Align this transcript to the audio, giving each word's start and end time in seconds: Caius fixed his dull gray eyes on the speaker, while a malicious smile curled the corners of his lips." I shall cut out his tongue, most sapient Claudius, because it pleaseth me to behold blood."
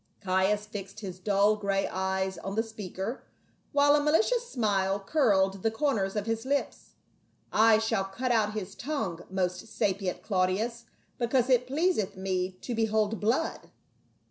Caius 0.19 0.65
fixed 0.65 1.01
his 1.01 1.19
dull 1.19 1.55
gray 1.57 1.87
eyes 1.87 2.39
on 2.39 2.55
the 2.55 2.63
speaker, 2.63 3.23
while 3.71 3.93
a 3.93 4.01
malicious 4.01 4.49
smile 4.49 4.99
curled 4.99 5.61
the 5.61 5.69
corners 5.69 6.15
of 6.15 6.25
his 6.25 6.43
lips." 6.43 6.95
I 7.69 7.77
shall 7.77 8.05
cut 8.05 8.31
out 8.31 8.53
his 8.53 8.73
tongue, 8.73 9.23
most 9.29 9.67
sapient 9.67 10.23
Claudius, 10.23 10.85
because 11.19 11.51
it 11.51 11.67
pleaseth 11.67 12.17
me 12.17 12.53
to 12.63 12.73
behold 12.73 13.19
blood." 13.19 13.69